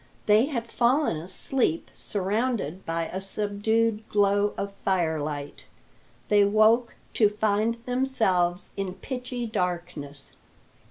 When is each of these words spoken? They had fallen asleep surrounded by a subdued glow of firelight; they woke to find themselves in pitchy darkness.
They 0.25 0.47
had 0.47 0.71
fallen 0.71 1.17
asleep 1.17 1.91
surrounded 1.93 2.87
by 2.87 3.03
a 3.05 3.21
subdued 3.21 4.09
glow 4.09 4.55
of 4.57 4.73
firelight; 4.83 5.65
they 6.27 6.43
woke 6.43 6.95
to 7.13 7.29
find 7.29 7.75
themselves 7.85 8.71
in 8.75 8.95
pitchy 8.95 9.45
darkness. 9.45 10.35